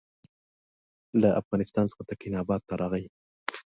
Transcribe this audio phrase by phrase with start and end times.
[1.21, 3.05] له افغانستان څخه تکیناباد ته راغی.